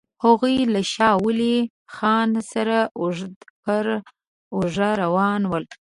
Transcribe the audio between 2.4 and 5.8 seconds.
سره اوږه پر اوږه روان ول.